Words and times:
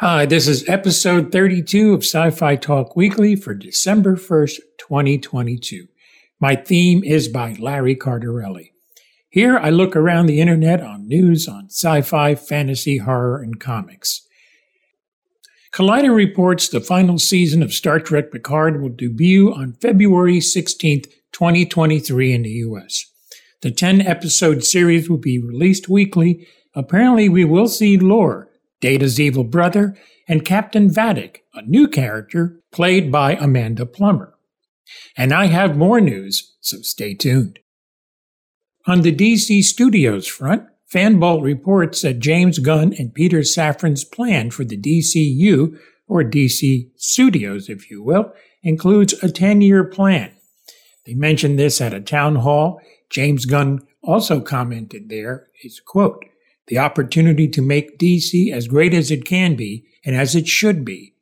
Hi, 0.00 0.24
this 0.24 0.48
is 0.48 0.66
episode 0.66 1.30
32 1.30 1.92
of 1.92 2.04
Sci 2.04 2.30
Fi 2.30 2.56
Talk 2.56 2.96
Weekly 2.96 3.36
for 3.36 3.52
December 3.52 4.16
1st, 4.16 4.60
2022. 4.78 5.88
My 6.40 6.56
theme 6.56 7.04
is 7.04 7.28
by 7.28 7.54
Larry 7.58 7.94
Cardarelli. 7.94 8.72
Here 9.28 9.58
I 9.58 9.68
look 9.68 9.94
around 9.94 10.24
the 10.24 10.40
internet 10.40 10.80
on 10.80 11.06
news 11.06 11.46
on 11.46 11.66
sci 11.66 12.00
fi, 12.00 12.34
fantasy, 12.34 12.96
horror, 12.96 13.42
and 13.42 13.60
comics. 13.60 14.26
Collider 15.70 16.16
reports 16.16 16.66
the 16.66 16.80
final 16.80 17.18
season 17.18 17.62
of 17.62 17.74
Star 17.74 18.00
Trek 18.00 18.32
Picard 18.32 18.80
will 18.80 18.88
debut 18.88 19.52
on 19.52 19.74
February 19.82 20.38
16th, 20.38 21.08
2023 21.32 22.32
in 22.32 22.44
the 22.44 22.48
US. 22.48 23.04
The 23.60 23.70
10 23.70 24.00
episode 24.00 24.64
series 24.64 25.10
will 25.10 25.18
be 25.18 25.38
released 25.38 25.90
weekly. 25.90 26.48
Apparently, 26.74 27.28
we 27.28 27.44
will 27.44 27.68
see 27.68 27.98
Lore 27.98 28.49
Data's 28.80 29.20
evil 29.20 29.44
brother, 29.44 29.96
and 30.28 30.44
Captain 30.44 30.88
Vadic, 30.88 31.38
a 31.54 31.62
new 31.62 31.88
character 31.88 32.60
played 32.72 33.10
by 33.10 33.34
Amanda 33.34 33.84
Plummer. 33.86 34.34
And 35.16 35.32
I 35.32 35.46
have 35.46 35.76
more 35.76 36.00
news, 36.00 36.56
so 36.60 36.78
stay 36.82 37.14
tuned. 37.14 37.58
On 38.86 39.02
the 39.02 39.14
DC 39.14 39.62
Studios 39.62 40.26
front, 40.26 40.64
Fanbolt 40.92 41.42
reports 41.42 42.02
that 42.02 42.18
James 42.18 42.58
Gunn 42.58 42.94
and 42.98 43.14
Peter 43.14 43.40
Safran's 43.40 44.04
plan 44.04 44.50
for 44.50 44.64
the 44.64 44.76
DCU, 44.76 45.78
or 46.08 46.24
DC 46.24 46.90
Studios, 46.96 47.68
if 47.68 47.90
you 47.90 48.02
will, 48.02 48.32
includes 48.62 49.12
a 49.22 49.30
10 49.30 49.60
year 49.60 49.84
plan. 49.84 50.32
They 51.06 51.14
mentioned 51.14 51.58
this 51.58 51.80
at 51.80 51.94
a 51.94 52.00
town 52.00 52.36
hall. 52.36 52.80
James 53.10 53.44
Gunn 53.44 53.86
also 54.02 54.40
commented 54.40 55.08
there. 55.08 55.22
there, 55.22 55.46
is 55.62 55.80
quote, 55.80 56.24
the 56.70 56.78
opportunity 56.78 57.48
to 57.48 57.60
make 57.60 57.98
DC 57.98 58.50
as 58.52 58.68
great 58.68 58.94
as 58.94 59.10
it 59.10 59.24
can 59.24 59.56
be 59.56 59.84
and 60.04 60.14
as 60.14 60.36
it 60.36 60.46
should 60.46 60.84
be. 60.84 61.14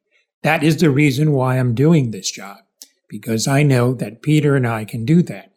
That 0.42 0.62
is 0.62 0.77
the 0.77 0.91
reason 0.91 1.32
why 1.32 1.56
I'm 1.56 1.74
doing 1.74 2.10
this 2.10 2.30
job, 2.30 2.58
because 3.08 3.48
I 3.48 3.62
know 3.62 3.94
that 3.94 4.22
Peter 4.22 4.54
and 4.54 4.69
I 4.69 4.84
can 4.84 5.06
do 5.06 5.22
that. 5.22 5.52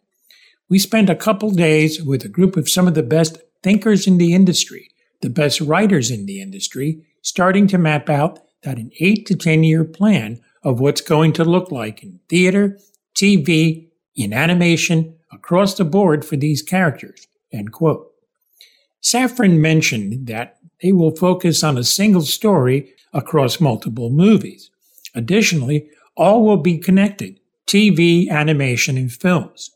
We 0.68 0.78
spent 0.78 1.10
a 1.10 1.14
couple 1.14 1.50
days 1.50 2.02
with 2.02 2.24
a 2.24 2.28
group 2.28 2.56
of 2.56 2.70
some 2.70 2.88
of 2.88 2.94
the 2.94 3.02
best 3.02 3.36
thinkers 3.62 4.06
in 4.06 4.16
the 4.16 4.32
industry, 4.32 4.88
the 5.20 5.28
best 5.28 5.60
writers 5.60 6.10
in 6.10 6.24
the 6.24 6.40
industry, 6.40 7.04
starting 7.20 7.66
to 7.68 7.76
map 7.78 8.08
out 8.08 8.40
that 8.62 8.78
an 8.78 8.90
8 8.98 9.26
to 9.26 9.36
10 9.36 9.62
year 9.62 9.84
plan 9.84 10.40
of 10.62 10.80
what's 10.80 11.02
going 11.02 11.34
to 11.34 11.44
look 11.44 11.70
like 11.70 12.02
in 12.02 12.18
theater, 12.30 12.78
TV, 13.14 13.88
in 14.16 14.32
animation, 14.32 15.16
across 15.30 15.74
the 15.74 15.84
board 15.84 16.24
for 16.24 16.36
these 16.36 16.62
characters. 16.62 17.26
End 17.52 17.72
quote. 17.72 18.11
Safran 19.02 19.58
mentioned 19.58 20.26
that 20.28 20.58
they 20.82 20.92
will 20.92 21.14
focus 21.14 21.62
on 21.62 21.76
a 21.76 21.84
single 21.84 22.22
story 22.22 22.92
across 23.12 23.60
multiple 23.60 24.10
movies. 24.10 24.70
Additionally, 25.14 25.88
all 26.16 26.44
will 26.44 26.56
be 26.56 26.78
connected 26.78 27.38
TV, 27.66 28.28
animation, 28.28 28.96
and 28.96 29.12
films. 29.12 29.70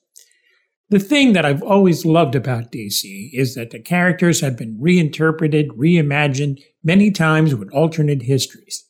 The 0.88 0.98
thing 1.00 1.32
that 1.32 1.44
I've 1.44 1.62
always 1.62 2.06
loved 2.06 2.36
about 2.36 2.70
DC 2.70 3.30
is 3.32 3.54
that 3.54 3.70
the 3.70 3.80
characters 3.80 4.40
have 4.40 4.56
been 4.56 4.78
reinterpreted, 4.80 5.70
reimagined 5.70 6.62
many 6.84 7.10
times 7.10 7.54
with 7.54 7.72
alternate 7.72 8.22
histories. 8.22 8.84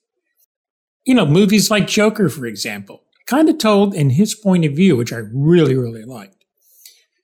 You 1.06 1.14
know, 1.14 1.24
movies 1.24 1.70
like 1.70 1.86
Joker, 1.86 2.28
for 2.28 2.44
example, 2.46 3.04
kind 3.26 3.48
of 3.48 3.58
told 3.58 3.94
in 3.94 4.10
his 4.10 4.34
point 4.34 4.64
of 4.66 4.72
view, 4.74 4.96
which 4.96 5.12
I 5.12 5.22
really, 5.32 5.74
really 5.74 6.04
liked. 6.04 6.35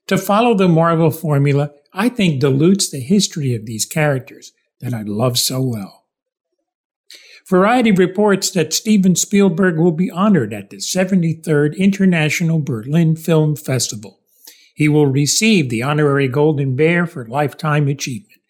To 0.08 0.18
follow 0.18 0.54
the 0.54 0.68
Marvel 0.68 1.10
formula 1.10 1.70
I 1.94 2.08
think 2.08 2.40
dilutes 2.40 2.90
the 2.90 3.00
history 3.00 3.54
of 3.54 3.66
these 3.66 3.84
characters 3.84 4.52
that 4.80 4.94
I 4.94 5.02
love 5.02 5.38
so 5.38 5.60
well. 5.60 6.06
Variety 7.48 7.92
reports 7.92 8.50
that 8.52 8.72
Steven 8.72 9.14
Spielberg 9.14 9.78
will 9.78 9.92
be 9.92 10.10
honored 10.10 10.54
at 10.54 10.70
the 10.70 10.78
73rd 10.78 11.76
International 11.76 12.60
Berlin 12.60 13.16
Film 13.16 13.56
Festival. 13.56 14.20
He 14.74 14.88
will 14.88 15.06
receive 15.06 15.68
the 15.68 15.82
honorary 15.82 16.28
Golden 16.28 16.76
Bear 16.76 17.06
for 17.06 17.26
lifetime 17.26 17.88
achievement. 17.88 18.40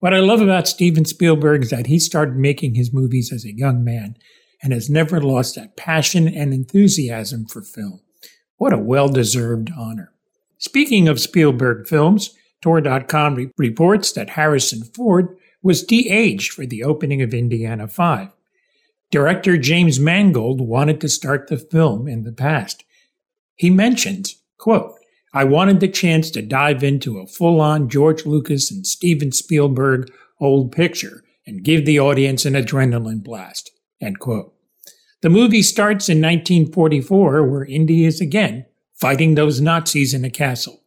What 0.00 0.14
I 0.14 0.20
love 0.20 0.40
about 0.40 0.66
Steven 0.66 1.04
Spielberg 1.04 1.64
is 1.64 1.70
that 1.70 1.86
he 1.86 1.98
started 1.98 2.36
making 2.36 2.74
his 2.74 2.92
movies 2.92 3.32
as 3.32 3.44
a 3.44 3.54
young 3.54 3.84
man 3.84 4.16
and 4.62 4.72
has 4.72 4.88
never 4.88 5.20
lost 5.20 5.56
that 5.56 5.76
passion 5.76 6.26
and 6.26 6.54
enthusiasm 6.54 7.46
for 7.46 7.60
film. 7.60 8.00
What 8.56 8.72
a 8.72 8.78
well 8.78 9.08
deserved 9.08 9.70
honor. 9.76 10.11
Speaking 10.62 11.08
of 11.08 11.18
Spielberg 11.18 11.88
films, 11.88 12.38
Tor.com 12.60 13.34
re- 13.34 13.50
reports 13.58 14.12
that 14.12 14.30
Harrison 14.30 14.84
Ford 14.84 15.36
was 15.60 15.82
de 15.82 16.08
aged 16.08 16.52
for 16.52 16.64
the 16.64 16.84
opening 16.84 17.20
of 17.20 17.34
Indiana 17.34 17.88
5. 17.88 18.28
Director 19.10 19.56
James 19.56 19.98
Mangold 19.98 20.60
wanted 20.60 21.00
to 21.00 21.08
start 21.08 21.48
the 21.48 21.56
film 21.56 22.06
in 22.06 22.22
the 22.22 22.30
past. 22.30 22.84
He 23.56 23.70
mentions, 23.70 24.36
quote, 24.56 24.94
I 25.34 25.42
wanted 25.42 25.80
the 25.80 25.88
chance 25.88 26.30
to 26.30 26.42
dive 26.42 26.84
into 26.84 27.18
a 27.18 27.26
full 27.26 27.60
on 27.60 27.88
George 27.88 28.24
Lucas 28.24 28.70
and 28.70 28.86
Steven 28.86 29.32
Spielberg 29.32 30.12
old 30.38 30.70
picture 30.70 31.24
and 31.44 31.64
give 31.64 31.84
the 31.84 31.98
audience 31.98 32.44
an 32.44 32.54
adrenaline 32.54 33.24
blast. 33.24 33.72
End 34.00 34.20
quote. 34.20 34.54
The 35.22 35.28
movie 35.28 35.62
starts 35.62 36.08
in 36.08 36.18
1944, 36.18 37.50
where 37.50 37.64
Indy 37.64 38.04
is 38.04 38.20
again 38.20 38.66
fighting 39.02 39.34
those 39.34 39.60
Nazis 39.60 40.14
in 40.14 40.24
a 40.24 40.30
castle. 40.30 40.80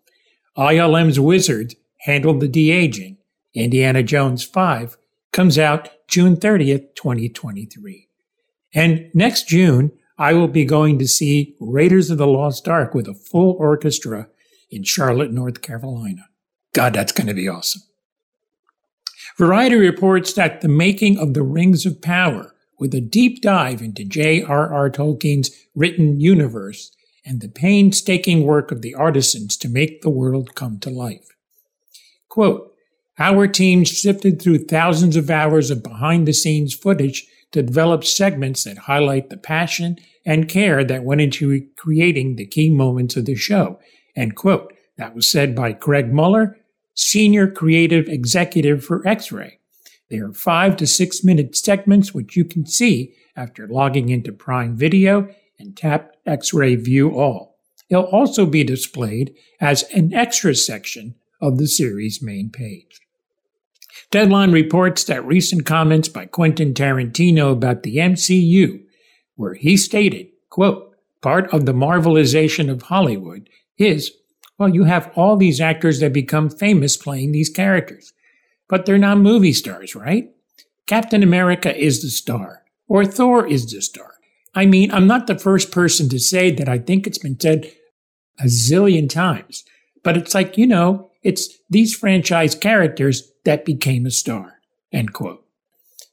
ILM's 0.56 1.20
Wizards 1.20 1.76
handled 2.06 2.40
the 2.40 2.48
de-aging. 2.48 3.18
Indiana 3.54 4.04
Jones 4.04 4.42
5 4.42 4.96
comes 5.34 5.60
out 5.60 5.90
June 6.08 6.38
30th, 6.38 6.96
2023. 6.96 8.08
And 8.74 9.10
next 9.14 9.50
June, 9.50 9.92
I 10.18 10.32
will 10.32 10.48
be 10.48 10.64
going 10.64 10.98
to 11.00 11.08
see 11.10 11.58
Raiders 11.60 12.10
of 12.10 12.18
the 12.18 12.26
Lost 12.26 12.70
Ark 12.70 12.94
with 12.94 13.10
a 13.10 13.14
full 13.14 13.58
orchestra 13.60 14.30
in 14.72 14.84
Charlotte, 14.84 15.34
North 15.34 15.62
Carolina. 15.62 16.30
God, 16.72 16.94
that's 16.94 17.12
going 17.12 17.28
to 17.28 17.34
be 17.34 17.50
awesome. 17.50 17.82
Variety 19.38 19.76
reports 19.76 20.32
that 20.34 20.62
the 20.62 20.70
making 20.70 21.18
of 21.18 21.34
The 21.34 21.44
Rings 21.44 21.86
of 21.86 22.02
Power, 22.02 22.56
with 22.80 22.94
a 22.94 23.02
deep 23.02 23.42
dive 23.42 23.82
into 23.82 24.06
J.R.R. 24.06 24.90
Tolkien's 24.90 25.52
written 25.76 26.22
universe, 26.22 26.95
and 27.26 27.42
the 27.42 27.50
painstaking 27.50 28.44
work 28.44 28.72
of 28.72 28.82
the 28.82 28.94
artisans 28.94 29.58
to 29.58 29.68
make 29.68 30.02
the 30.02 30.10
world 30.10 30.56
come 30.56 30.80
to 30.80 30.90
life. 30.90 31.28
Quote, 32.30 32.72
our 33.18 33.48
team 33.48 33.86
sifted 33.86 34.42
through 34.42 34.60
thousands 34.60 35.16
of 35.16 35.30
hours 35.30 35.72
of 35.72 35.82
behind 35.82 36.28
the 36.28 36.34
scenes 36.34 36.74
footage 36.74 37.26
to 37.52 37.64
develop 37.64 38.04
segments 38.04 38.66
that 38.66 38.78
highlight 38.78 39.30
the 39.30 39.38
passion 39.38 39.98
and 40.26 40.50
care 40.50 40.84
that 40.84 41.04
went 41.04 41.22
into 41.22 41.66
creating 41.78 42.36
the 42.36 42.46
key 42.46 42.70
moments 42.70 43.16
of 43.16 43.26
the 43.26 43.36
show. 43.36 43.80
End 44.16 44.36
quote. 44.36 44.74
That 44.98 45.16
was 45.16 45.28
said 45.28 45.56
by 45.56 45.74
Craig 45.74 46.14
Muller, 46.14 46.58
Senior 46.94 47.52
Creative 47.52 48.08
Executive 48.08 48.84
for 48.84 49.06
X 49.06 49.32
Ray. 49.32 49.60
They 50.10 50.20
are 50.20 50.32
five 50.32 50.78
to 50.78 50.88
six 50.88 51.24
minute 51.24 51.56
segments 51.56 52.14
which 52.14 52.36
you 52.36 52.46
can 52.46 52.66
see 52.66 53.14
after 53.36 53.68
logging 53.68 54.10
into 54.10 54.32
Prime 54.32 54.76
Video 54.76 55.30
and 55.60 55.76
tap 55.76 56.12
X-ray 56.26 56.76
View 56.76 57.12
All. 57.12 57.58
It'll 57.90 58.06
also 58.06 58.46
be 58.46 58.64
displayed 58.64 59.36
as 59.62 59.84
an 59.94 60.14
extra 60.14 60.56
section 60.56 61.16
of 61.42 61.58
the 61.58 61.68
series 61.68 62.22
main 62.22 62.50
page. 62.50 63.02
Deadline 64.12 64.52
reports 64.52 65.04
that 65.06 65.26
recent 65.26 65.66
comments 65.66 66.10
by 66.10 66.26
Quentin 66.26 66.74
Tarantino 66.74 67.52
about 67.52 67.84
the 67.84 67.98
MCU, 67.98 68.84
where 69.36 69.54
he 69.54 69.78
stated, 69.78 70.28
quote, 70.50 70.96
part 71.22 71.52
of 71.54 71.66
the 71.66 71.74
marvelization 71.74 72.70
of 72.70 72.84
Hollywood 72.84 73.50
is, 73.78 74.12
well, 74.58 74.70
you 74.70 74.84
have 74.86 75.12
all 75.16 75.36
these 75.36 75.60
actors 75.60 76.00
that 76.00 76.14
become 76.14 76.50
famous 76.50 76.96
playing 76.96 77.32
these 77.32 77.50
characters. 77.50 78.14
But 78.68 78.86
they're 78.86 78.98
not 78.98 79.18
movie 79.20 79.54
stars, 79.54 79.96
right? 79.96 80.32
Captain 80.88 81.24
America 81.24 81.76
is 81.76 82.02
the 82.02 82.10
star, 82.10 82.64
or 82.88 83.06
Thor 83.06 83.46
is 83.46 83.72
the 83.72 83.82
star. 83.82 84.15
I 84.56 84.66
mean, 84.66 84.92
I'm 84.92 85.06
not 85.06 85.28
the 85.28 85.38
first 85.38 85.72
person 85.72 86.08
to 86.10 86.20
say 86.20 86.50
that. 86.52 86.70
I 86.70 86.80
think 86.80 87.06
it's 87.06 87.18
been 87.18 87.40
said 87.40 87.72
a 88.40 88.46
zillion 88.46 89.10
times. 89.10 89.66
But 90.04 90.18
it's 90.18 90.34
like, 90.34 90.58
you 90.58 90.66
know, 90.66 91.12
it's 91.24 91.50
these 91.70 91.96
franchise 91.96 92.56
characters 92.56 93.32
that 93.44 93.66
became 93.66 94.06
a 94.06 94.12
star. 94.12 94.60
End 94.92 95.14
quote. 95.14 95.44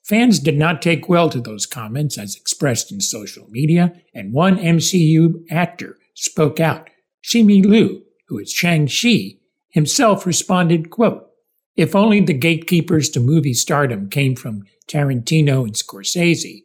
Fans 0.02 0.40
did 0.40 0.58
not 0.58 0.82
take 0.82 1.08
well 1.08 1.30
to 1.30 1.40
those 1.40 1.66
comments 1.66 2.18
as 2.18 2.34
expressed 2.34 2.90
in 2.90 3.00
social 3.00 3.46
media, 3.48 3.92
and 4.12 4.32
one 4.32 4.56
MCU 4.56 5.44
actor 5.50 5.98
spoke 6.14 6.58
out. 6.58 6.90
Simu 7.22 7.64
Liu, 7.64 8.02
who 8.26 8.38
is 8.38 8.50
Shang-Chi, 8.50 9.36
himself 9.68 10.26
responded, 10.26 10.90
quote, 10.90 11.28
If 11.76 11.94
only 11.94 12.20
the 12.20 12.34
gatekeepers 12.34 13.10
to 13.10 13.20
movie 13.20 13.54
stardom 13.54 14.10
came 14.10 14.34
from 14.34 14.64
Tarantino 14.88 15.64
and 15.64 15.74
Scorsese, 15.74 16.64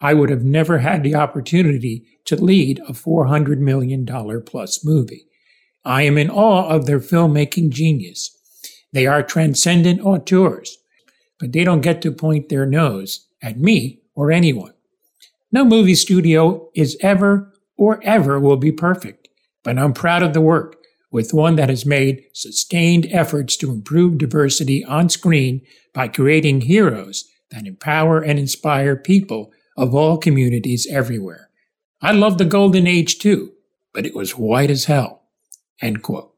I 0.00 0.14
would 0.14 0.30
have 0.30 0.44
never 0.44 0.78
had 0.78 1.02
the 1.02 1.14
opportunity 1.14 2.04
to 2.26 2.36
lead 2.36 2.80
a 2.80 2.92
$400 2.92 3.58
million 3.58 4.06
plus 4.44 4.84
movie. 4.84 5.26
I 5.84 6.02
am 6.02 6.18
in 6.18 6.30
awe 6.30 6.68
of 6.68 6.86
their 6.86 7.00
filmmaking 7.00 7.70
genius. 7.70 8.36
They 8.92 9.06
are 9.06 9.22
transcendent 9.22 10.00
auteurs, 10.00 10.76
but 11.38 11.52
they 11.52 11.64
don't 11.64 11.80
get 11.80 12.02
to 12.02 12.12
point 12.12 12.48
their 12.48 12.66
nose 12.66 13.26
at 13.42 13.58
me 13.58 14.00
or 14.14 14.32
anyone. 14.32 14.72
No 15.52 15.64
movie 15.64 15.94
studio 15.94 16.68
is 16.74 16.96
ever 17.00 17.52
or 17.76 18.02
ever 18.02 18.40
will 18.40 18.56
be 18.56 18.72
perfect, 18.72 19.28
but 19.62 19.78
I'm 19.78 19.92
proud 19.92 20.22
of 20.22 20.34
the 20.34 20.40
work 20.40 20.76
with 21.10 21.32
one 21.32 21.56
that 21.56 21.68
has 21.68 21.86
made 21.86 22.24
sustained 22.32 23.06
efforts 23.10 23.56
to 23.58 23.70
improve 23.70 24.18
diversity 24.18 24.84
on 24.84 25.08
screen 25.08 25.62
by 25.94 26.08
creating 26.08 26.62
heroes 26.62 27.24
that 27.50 27.66
empower 27.66 28.20
and 28.20 28.38
inspire 28.38 28.96
people 28.96 29.52
of 29.76 29.94
all 29.94 30.18
communities 30.18 30.86
everywhere. 30.90 31.50
I 32.00 32.12
love 32.12 32.38
the 32.38 32.44
golden 32.44 32.86
age 32.86 33.18
too, 33.18 33.52
but 33.92 34.06
it 34.06 34.14
was 34.14 34.36
white 34.36 34.70
as 34.70 34.84
hell. 34.84 35.22
End 35.80 36.02
quote. 36.02 36.32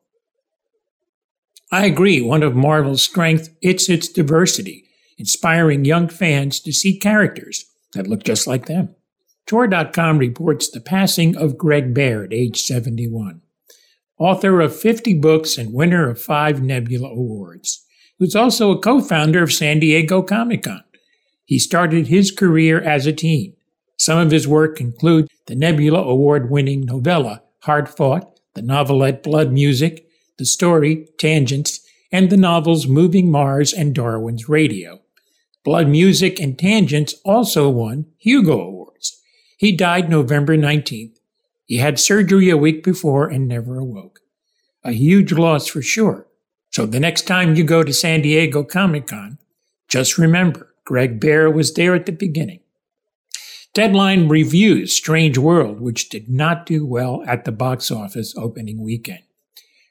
I 1.70 1.84
agree, 1.84 2.20
one 2.20 2.42
of 2.42 2.56
Marvel's 2.56 3.02
strengths 3.02 3.50
it's 3.60 3.88
its 3.88 4.08
diversity, 4.08 4.88
inspiring 5.18 5.84
young 5.84 6.08
fans 6.08 6.60
to 6.60 6.72
see 6.72 6.98
characters 6.98 7.66
that 7.92 8.06
look 8.06 8.24
just 8.24 8.46
like 8.46 8.66
them. 8.66 8.94
Tor.com 9.46 10.18
reports 10.18 10.70
the 10.70 10.80
passing 10.80 11.36
of 11.36 11.58
Greg 11.58 11.94
Bear 11.94 12.24
at 12.24 12.32
age 12.32 12.62
71. 12.62 13.42
Author 14.18 14.60
of 14.60 14.78
50 14.78 15.14
books 15.14 15.56
and 15.56 15.72
winner 15.72 16.10
of 16.10 16.20
five 16.20 16.62
Nebula 16.62 17.10
Awards. 17.10 17.84
He 18.18 18.24
was 18.24 18.34
also 18.34 18.70
a 18.70 18.78
co-founder 18.78 19.42
of 19.42 19.52
San 19.52 19.78
Diego 19.78 20.22
Comic 20.22 20.64
Con. 20.64 20.84
He 21.48 21.58
started 21.58 22.08
his 22.08 22.30
career 22.30 22.78
as 22.78 23.06
a 23.06 23.12
teen. 23.12 23.56
Some 23.96 24.18
of 24.18 24.30
his 24.30 24.46
work 24.46 24.82
include 24.82 25.28
the 25.46 25.54
Nebula 25.54 26.02
Award 26.02 26.50
winning 26.50 26.82
novella 26.82 27.42
Hard 27.60 27.88
Fought, 27.88 28.38
the 28.52 28.60
novelette 28.60 29.22
Blood 29.22 29.50
Music, 29.50 30.06
the 30.36 30.44
story, 30.44 31.08
Tangents, 31.18 31.80
and 32.12 32.28
the 32.28 32.36
novels 32.36 32.86
Moving 32.86 33.30
Mars 33.30 33.72
and 33.72 33.94
Darwin's 33.94 34.46
Radio. 34.46 35.00
Blood 35.64 35.88
Music 35.88 36.38
and 36.38 36.58
Tangents 36.58 37.14
also 37.24 37.70
won 37.70 38.04
Hugo 38.18 38.60
Awards. 38.60 39.18
He 39.56 39.74
died 39.74 40.10
November 40.10 40.54
19th. 40.54 41.16
He 41.64 41.78
had 41.78 41.98
surgery 41.98 42.50
a 42.50 42.58
week 42.58 42.84
before 42.84 43.26
and 43.26 43.48
never 43.48 43.78
awoke. 43.78 44.20
A 44.84 44.92
huge 44.92 45.32
loss 45.32 45.66
for 45.66 45.80
sure. 45.80 46.26
So 46.72 46.84
the 46.84 47.00
next 47.00 47.22
time 47.22 47.54
you 47.54 47.64
go 47.64 47.82
to 47.82 47.92
San 47.94 48.20
Diego 48.20 48.64
Comic 48.64 49.06
Con, 49.06 49.38
just 49.88 50.18
remember 50.18 50.67
Greg 50.88 51.20
Bear 51.20 51.50
was 51.50 51.74
there 51.74 51.94
at 51.94 52.06
the 52.06 52.12
beginning. 52.12 52.60
Deadline 53.74 54.26
reviews 54.26 54.96
Strange 54.96 55.36
World, 55.36 55.82
which 55.82 56.08
did 56.08 56.30
not 56.30 56.64
do 56.64 56.86
well 56.86 57.22
at 57.26 57.44
the 57.44 57.52
box 57.52 57.90
office 57.90 58.34
opening 58.38 58.82
weekend. 58.82 59.22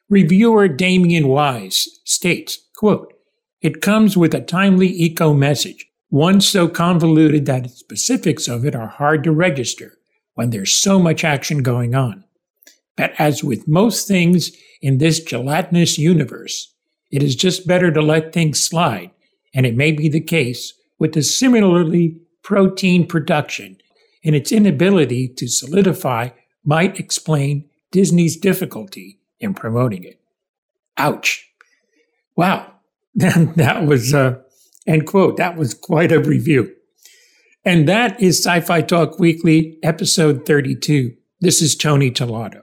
Reviewer 0.10 0.68
Damian 0.68 1.28
Wise 1.28 1.88
states, 2.04 2.58
quote, 2.76 3.14
It 3.62 3.80
comes 3.80 4.18
with 4.18 4.34
a 4.34 4.42
timely 4.42 4.88
eco 4.88 5.36
message, 5.36 5.86
one 6.10 6.42
so 6.42 6.68
convoluted 6.68 7.46
that 7.46 7.62
the 7.62 7.70
specifics 7.70 8.48
of 8.48 8.66
it 8.66 8.74
are 8.74 8.88
hard 8.88 9.24
to 9.26 9.32
register 9.32 10.00
when 10.34 10.50
there's 10.50 10.74
so 10.74 10.98
much 10.98 11.24
action 11.24 11.62
going 11.62 11.94
on. 11.94 12.24
But 12.96 13.14
as 13.20 13.44
with 13.44 13.68
most 13.68 14.08
things 14.08 14.52
in 14.82 14.98
this 14.98 15.20
gelatinous 15.20 16.00
universe, 16.00 16.74
it 17.12 17.22
is 17.22 17.36
just 17.36 17.68
better 17.68 17.92
to 17.92 18.02
let 18.02 18.34
things 18.34 18.64
slide, 18.64 19.12
and 19.54 19.64
it 19.64 19.76
may 19.76 19.92
be 19.92 20.10
the 20.10 20.20
case 20.20 20.74
with 21.00 21.14
the 21.14 21.24
similarly 21.24 22.20
protein 22.44 23.06
production 23.06 23.78
and 24.24 24.36
its 24.36 24.52
inability 24.52 25.28
to 25.28 25.48
solidify 25.48 26.30
might 26.64 27.00
explain 27.00 27.70
Disney's 27.92 28.38
difficulty 28.38 29.20
in 29.40 29.54
promoting 29.54 30.04
it. 30.04 30.20
Ouch. 30.98 31.50
Wow. 32.36 32.74
that 33.16 33.86
was, 33.86 34.14
uh, 34.14 34.40
end 34.86 35.08
quote, 35.08 35.38
that 35.38 35.58
was 35.58 35.74
quite 35.74 36.12
a 36.12 36.20
review. 36.20 36.74
And 37.66 37.88
that 37.88 38.22
is 38.22 38.40
Sci 38.40 38.62
Fi 38.62 38.82
Talk 38.82 39.20
Weekly, 39.20 39.78
episode 39.84 40.46
32. 40.46 41.14
This 41.42 41.62
is 41.62 41.76
Tony 41.76 42.12
Tellado. 42.12 42.62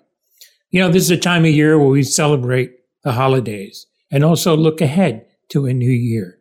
You 0.71 0.81
know, 0.81 0.91
this 0.91 1.05
is 1.05 1.11
a 1.11 1.17
time 1.17 1.45
of 1.45 1.51
year 1.51 1.79
where 1.79 1.89
we 1.89 2.03
celebrate 2.03 2.73
the 3.03 3.13
holidays 3.13 3.87
and 4.11 4.25
also 4.25 4.57
look 4.57 4.81
ahead 4.81 5.27
to 5.51 5.67
a 5.67 5.75
new 5.75 5.91
year. 5.91 6.39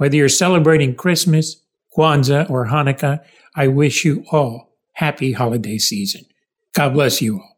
Whether 0.00 0.16
you're 0.16 0.30
celebrating 0.30 0.94
Christmas, 0.94 1.60
Kwanzaa, 1.94 2.48
or 2.48 2.68
Hanukkah, 2.68 3.22
I 3.54 3.68
wish 3.68 4.02
you 4.02 4.24
all 4.32 4.72
happy 4.94 5.32
holiday 5.32 5.76
season. 5.76 6.24
God 6.72 6.94
bless 6.94 7.20
you 7.20 7.40
all. 7.40 7.49